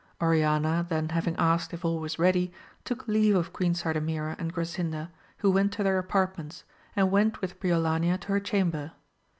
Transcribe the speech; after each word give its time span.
Oriana 0.19 0.83
then 0.89 1.09
having 1.09 1.35
asked 1.35 1.75
if 1.75 1.85
all 1.85 1.99
was 1.99 2.17
ready, 2.17 2.51
took 2.83 3.07
leave 3.07 3.35
of 3.35 3.53
Queen 3.53 3.75
Sardamira, 3.75 4.35
and 4.39 4.51
Grasinda, 4.51 5.11
who 5.37 5.51
went 5.51 5.71
to 5.73 5.83
their 5.83 5.99
apartments, 5.99 6.63
and 6.95 7.11
went 7.11 7.39
with 7.39 7.59
Briolania 7.59 8.19
to 8.21 8.27
her 8.29 8.39
chamber. 8.39 8.93